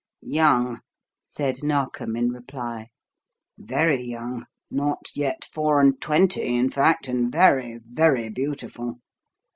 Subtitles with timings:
[0.23, 0.81] "Young,"
[1.25, 2.87] said Narkom in reply.
[3.59, 8.97] "Very young, not yet four and twenty, in fact, and very, very beautiful.